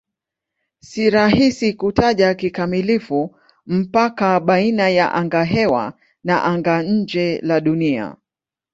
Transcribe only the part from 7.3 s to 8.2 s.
la Dunia.